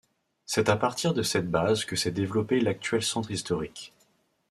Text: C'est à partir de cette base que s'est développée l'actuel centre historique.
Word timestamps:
C'est 0.47 0.67
à 0.69 0.77
partir 0.77 1.13
de 1.13 1.21
cette 1.21 1.51
base 1.51 1.85
que 1.85 1.95
s'est 1.95 2.09
développée 2.09 2.59
l'actuel 2.59 3.03
centre 3.03 3.29
historique. 3.29 3.93